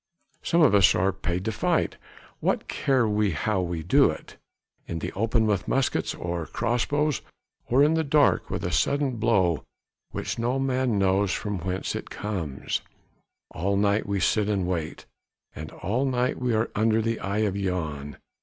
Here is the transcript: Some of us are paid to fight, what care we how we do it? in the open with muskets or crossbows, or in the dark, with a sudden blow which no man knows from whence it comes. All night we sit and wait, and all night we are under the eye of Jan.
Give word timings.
Some 0.41 0.63
of 0.63 0.73
us 0.73 0.95
are 0.95 1.11
paid 1.13 1.45
to 1.45 1.51
fight, 1.51 1.97
what 2.39 2.67
care 2.67 3.07
we 3.07 3.33
how 3.33 3.61
we 3.61 3.83
do 3.83 4.09
it? 4.09 4.35
in 4.87 4.97
the 4.97 5.11
open 5.11 5.45
with 5.45 5.67
muskets 5.67 6.15
or 6.15 6.47
crossbows, 6.47 7.21
or 7.69 7.83
in 7.83 7.93
the 7.93 8.03
dark, 8.03 8.49
with 8.49 8.63
a 8.63 8.71
sudden 8.71 9.17
blow 9.17 9.63
which 10.09 10.39
no 10.39 10.57
man 10.57 10.97
knows 10.97 11.31
from 11.31 11.59
whence 11.59 11.93
it 11.95 12.09
comes. 12.09 12.81
All 13.51 13.77
night 13.77 14.07
we 14.07 14.19
sit 14.19 14.49
and 14.49 14.65
wait, 14.65 15.05
and 15.55 15.69
all 15.71 16.03
night 16.07 16.39
we 16.41 16.55
are 16.55 16.71
under 16.73 16.99
the 17.03 17.19
eye 17.19 17.41
of 17.45 17.53
Jan. 17.53 18.17